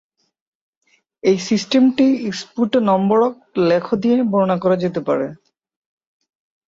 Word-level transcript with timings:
এই 1.23 1.37
সিস্টেমটি 1.47 2.05
স্ফূটনম্বরক 2.39 3.33
লেখ 3.69 3.85
দিয়ে 4.01 4.17
বর্ণনা 4.31 4.57
করা 4.63 4.75
যেতে 4.75 5.01
পারে। 5.07 5.27